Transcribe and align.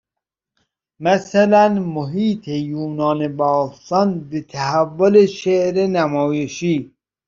مثلاً 0.99 1.69
محیط 1.69 2.47
یونان 2.47 3.37
باستان 3.37 4.29
به 4.29 4.41
تحول 4.41 5.25
شعر 5.25 5.87
نمایشی 5.87 6.93